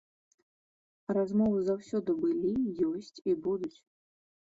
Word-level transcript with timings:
Размовы 1.17 1.59
заўсёды 1.67 2.11
былі, 2.23 2.53
ёсць 2.89 3.17
і 3.33 3.37
будуць. 3.45 3.77